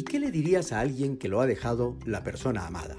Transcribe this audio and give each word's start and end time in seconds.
¿Y 0.00 0.02
qué 0.02 0.18
le 0.18 0.30
dirías 0.30 0.72
a 0.72 0.80
alguien 0.80 1.18
que 1.18 1.28
lo 1.28 1.42
ha 1.42 1.46
dejado 1.46 1.98
la 2.06 2.24
persona 2.24 2.66
amada? 2.66 2.96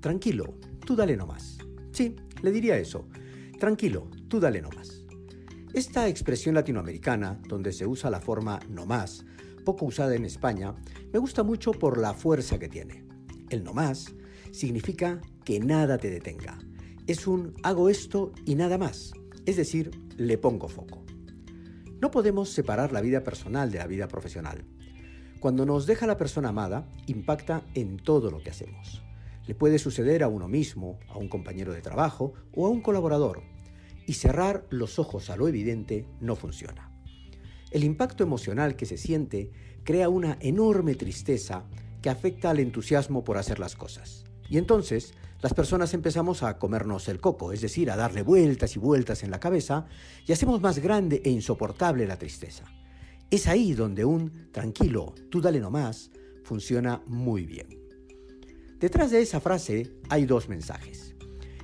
Tranquilo, 0.00 0.54
tú 0.86 0.96
dale 0.96 1.18
nomás. 1.18 1.58
Sí, 1.92 2.16
le 2.40 2.50
diría 2.50 2.78
eso. 2.78 3.10
Tranquilo, 3.60 4.08
tú 4.26 4.40
dale 4.40 4.62
nomás. 4.62 5.04
Esta 5.74 6.08
expresión 6.08 6.54
latinoamericana, 6.54 7.42
donde 7.46 7.74
se 7.74 7.86
usa 7.86 8.08
la 8.08 8.22
forma 8.22 8.58
nomás, 8.70 9.26
poco 9.66 9.84
usada 9.84 10.14
en 10.14 10.24
España, 10.24 10.74
me 11.12 11.18
gusta 11.18 11.42
mucho 11.42 11.72
por 11.72 11.98
la 11.98 12.14
fuerza 12.14 12.58
que 12.58 12.70
tiene. 12.70 13.04
El 13.50 13.62
nomás 13.62 14.14
significa 14.50 15.20
que 15.44 15.60
nada 15.60 15.98
te 15.98 16.08
detenga. 16.08 16.58
Es 17.06 17.26
un 17.26 17.52
hago 17.62 17.90
esto 17.90 18.32
y 18.46 18.54
nada 18.54 18.78
más. 18.78 19.12
Es 19.44 19.56
decir, 19.58 19.90
le 20.16 20.38
pongo 20.38 20.68
foco. 20.68 21.04
No 22.00 22.10
podemos 22.10 22.48
separar 22.48 22.94
la 22.94 23.02
vida 23.02 23.22
personal 23.22 23.70
de 23.70 23.78
la 23.80 23.86
vida 23.86 24.08
profesional. 24.08 24.64
Cuando 25.40 25.64
nos 25.64 25.86
deja 25.86 26.06
la 26.08 26.16
persona 26.16 26.48
amada, 26.48 26.88
impacta 27.06 27.62
en 27.74 27.96
todo 27.96 28.30
lo 28.30 28.40
que 28.40 28.50
hacemos. 28.50 29.02
Le 29.46 29.54
puede 29.54 29.78
suceder 29.78 30.24
a 30.24 30.28
uno 30.28 30.48
mismo, 30.48 30.98
a 31.08 31.16
un 31.16 31.28
compañero 31.28 31.72
de 31.72 31.80
trabajo 31.80 32.32
o 32.52 32.66
a 32.66 32.70
un 32.70 32.80
colaborador. 32.80 33.42
Y 34.04 34.14
cerrar 34.14 34.66
los 34.70 34.98
ojos 34.98 35.30
a 35.30 35.36
lo 35.36 35.46
evidente 35.46 36.06
no 36.20 36.34
funciona. 36.34 36.90
El 37.70 37.84
impacto 37.84 38.24
emocional 38.24 38.74
que 38.74 38.86
se 38.86 38.96
siente 38.96 39.52
crea 39.84 40.08
una 40.08 40.38
enorme 40.40 40.96
tristeza 40.96 41.64
que 42.02 42.10
afecta 42.10 42.50
al 42.50 42.58
entusiasmo 42.58 43.22
por 43.22 43.38
hacer 43.38 43.60
las 43.60 43.76
cosas. 43.76 44.24
Y 44.50 44.58
entonces 44.58 45.14
las 45.40 45.54
personas 45.54 45.94
empezamos 45.94 46.42
a 46.42 46.58
comernos 46.58 47.08
el 47.08 47.20
coco, 47.20 47.52
es 47.52 47.60
decir, 47.60 47.92
a 47.92 47.96
darle 47.96 48.22
vueltas 48.22 48.74
y 48.74 48.80
vueltas 48.80 49.22
en 49.22 49.30
la 49.30 49.38
cabeza 49.38 49.86
y 50.26 50.32
hacemos 50.32 50.60
más 50.60 50.80
grande 50.80 51.22
e 51.24 51.30
insoportable 51.30 52.08
la 52.08 52.18
tristeza. 52.18 52.64
Es 53.30 53.46
ahí 53.46 53.74
donde 53.74 54.06
un 54.06 54.32
tranquilo, 54.52 55.14
tú 55.28 55.42
dale 55.42 55.60
nomás, 55.60 56.10
funciona 56.44 57.02
muy 57.06 57.44
bien. 57.44 57.66
Detrás 58.80 59.10
de 59.10 59.20
esa 59.20 59.38
frase 59.38 59.92
hay 60.08 60.24
dos 60.24 60.48
mensajes. 60.48 61.14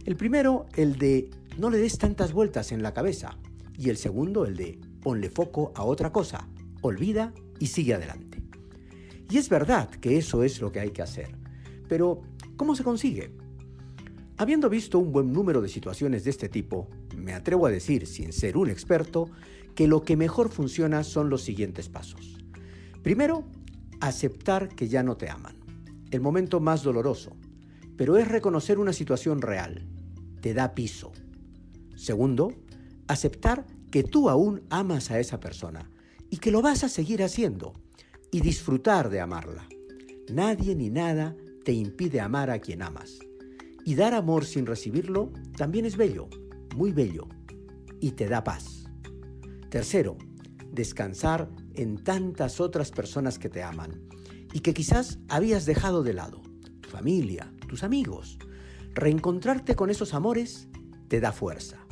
El 0.04 0.16
primero, 0.16 0.66
el 0.76 0.98
de 0.98 1.30
no 1.56 1.70
le 1.70 1.78
des 1.78 1.96
tantas 1.96 2.34
vueltas 2.34 2.70
en 2.72 2.82
la 2.82 2.92
cabeza. 2.92 3.38
Y 3.78 3.88
el 3.88 3.96
segundo, 3.96 4.44
el 4.44 4.56
de 4.56 4.78
ponle 5.00 5.30
foco 5.30 5.72
a 5.74 5.84
otra 5.84 6.12
cosa, 6.12 6.48
olvida 6.82 7.32
y 7.58 7.68
sigue 7.68 7.94
adelante. 7.94 8.42
Y 9.30 9.38
es 9.38 9.48
verdad 9.48 9.88
que 9.88 10.18
eso 10.18 10.42
es 10.42 10.60
lo 10.60 10.70
que 10.70 10.80
hay 10.80 10.90
que 10.90 11.02
hacer. 11.02 11.34
Pero, 11.88 12.20
¿cómo 12.56 12.76
se 12.76 12.84
consigue? 12.84 13.30
Habiendo 14.36 14.68
visto 14.68 14.98
un 14.98 15.12
buen 15.12 15.32
número 15.32 15.60
de 15.60 15.68
situaciones 15.68 16.24
de 16.24 16.30
este 16.30 16.48
tipo, 16.48 16.88
me 17.16 17.34
atrevo 17.34 17.66
a 17.66 17.70
decir, 17.70 18.06
sin 18.06 18.32
ser 18.32 18.56
un 18.56 18.68
experto, 18.68 19.30
que 19.76 19.86
lo 19.86 20.02
que 20.02 20.16
mejor 20.16 20.50
funciona 20.50 21.04
son 21.04 21.30
los 21.30 21.42
siguientes 21.42 21.88
pasos. 21.88 22.36
Primero, 23.02 23.44
aceptar 24.00 24.68
que 24.68 24.88
ya 24.88 25.04
no 25.04 25.16
te 25.16 25.30
aman. 25.30 25.56
El 26.10 26.20
momento 26.20 26.58
más 26.58 26.82
doloroso, 26.82 27.36
pero 27.96 28.16
es 28.16 28.26
reconocer 28.26 28.78
una 28.78 28.92
situación 28.92 29.40
real. 29.40 29.86
Te 30.40 30.52
da 30.52 30.74
piso. 30.74 31.12
Segundo, 31.94 32.52
aceptar 33.06 33.66
que 33.92 34.02
tú 34.02 34.28
aún 34.28 34.62
amas 34.68 35.12
a 35.12 35.20
esa 35.20 35.38
persona 35.38 35.90
y 36.28 36.38
que 36.38 36.50
lo 36.50 36.60
vas 36.60 36.82
a 36.82 36.88
seguir 36.88 37.22
haciendo 37.22 37.72
y 38.32 38.40
disfrutar 38.40 39.10
de 39.10 39.20
amarla. 39.20 39.68
Nadie 40.28 40.74
ni 40.74 40.90
nada 40.90 41.36
te 41.64 41.72
impide 41.72 42.20
amar 42.20 42.50
a 42.50 42.58
quien 42.58 42.82
amas. 42.82 43.20
Y 43.84 43.94
dar 43.94 44.14
amor 44.14 44.44
sin 44.44 44.66
recibirlo 44.66 45.30
también 45.56 45.84
es 45.84 45.96
bello, 45.96 46.28
muy 46.76 46.92
bello, 46.92 47.28
y 48.00 48.12
te 48.12 48.28
da 48.28 48.42
paz. 48.42 48.84
Tercero, 49.70 50.16
descansar 50.72 51.50
en 51.74 52.02
tantas 52.02 52.60
otras 52.60 52.90
personas 52.90 53.38
que 53.38 53.48
te 53.48 53.62
aman 53.62 54.02
y 54.52 54.60
que 54.60 54.74
quizás 54.74 55.18
habías 55.28 55.66
dejado 55.66 56.02
de 56.02 56.14
lado, 56.14 56.42
tu 56.80 56.88
familia, 56.88 57.52
tus 57.68 57.82
amigos. 57.82 58.38
Reencontrarte 58.94 59.74
con 59.74 59.90
esos 59.90 60.14
amores 60.14 60.68
te 61.08 61.20
da 61.20 61.32
fuerza. 61.32 61.84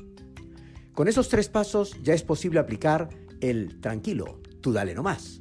Con 0.95 1.09
esos 1.09 1.29
tres 1.29 1.49
pasos 1.49 1.97
ya 2.03 2.15
es 2.15 2.23
posible 2.23 2.61
aplicar 2.61 3.09
el 3.41 3.81
tranquilo, 3.81 4.41
tú 4.61 4.73
dale 4.73 4.95
nomás. 4.95 5.41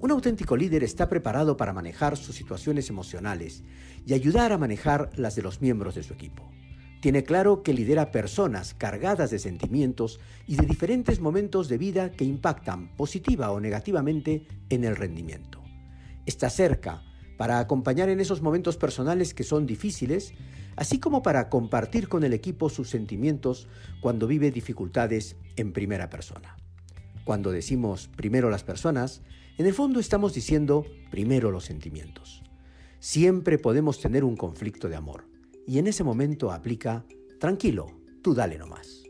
Un 0.00 0.12
auténtico 0.12 0.56
líder 0.56 0.84
está 0.84 1.08
preparado 1.08 1.56
para 1.56 1.72
manejar 1.72 2.16
sus 2.16 2.36
situaciones 2.36 2.88
emocionales 2.88 3.64
y 4.06 4.14
ayudar 4.14 4.52
a 4.52 4.58
manejar 4.58 5.10
las 5.16 5.34
de 5.34 5.42
los 5.42 5.60
miembros 5.60 5.96
de 5.96 6.04
su 6.04 6.14
equipo. 6.14 6.48
Tiene 7.00 7.24
claro 7.24 7.64
que 7.64 7.74
lidera 7.74 8.12
personas 8.12 8.74
cargadas 8.74 9.32
de 9.32 9.40
sentimientos 9.40 10.20
y 10.46 10.54
de 10.54 10.66
diferentes 10.66 11.18
momentos 11.18 11.68
de 11.68 11.78
vida 11.78 12.12
que 12.12 12.24
impactan 12.24 12.94
positiva 12.96 13.50
o 13.50 13.58
negativamente 13.58 14.46
en 14.68 14.84
el 14.84 14.94
rendimiento. 14.94 15.64
Está 16.26 16.48
cerca 16.48 17.02
para 17.36 17.58
acompañar 17.58 18.08
en 18.08 18.20
esos 18.20 18.40
momentos 18.40 18.76
personales 18.76 19.34
que 19.34 19.42
son 19.42 19.66
difíciles, 19.66 20.32
así 20.76 21.00
como 21.00 21.22
para 21.22 21.48
compartir 21.48 22.08
con 22.08 22.22
el 22.22 22.34
equipo 22.34 22.70
sus 22.70 22.88
sentimientos 22.88 23.66
cuando 24.00 24.28
vive 24.28 24.52
dificultades 24.52 25.36
en 25.56 25.72
primera 25.72 26.08
persona. 26.08 26.56
Cuando 27.28 27.52
decimos 27.52 28.08
primero 28.16 28.48
las 28.48 28.64
personas, 28.64 29.20
en 29.58 29.66
el 29.66 29.74
fondo 29.74 30.00
estamos 30.00 30.32
diciendo 30.32 30.86
primero 31.10 31.50
los 31.50 31.66
sentimientos. 31.66 32.42
Siempre 33.00 33.58
podemos 33.58 34.00
tener 34.00 34.24
un 34.24 34.34
conflicto 34.34 34.88
de 34.88 34.96
amor 34.96 35.26
y 35.66 35.78
en 35.78 35.88
ese 35.88 36.04
momento 36.04 36.50
aplica, 36.50 37.04
tranquilo, 37.38 38.00
tú 38.22 38.32
dale 38.32 38.56
nomás. 38.56 39.07